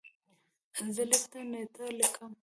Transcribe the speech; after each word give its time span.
زه 0.95 1.03
لیک 1.09 1.23
ته 1.31 1.39
نېټه 1.49 1.85
لیکم. 1.97 2.31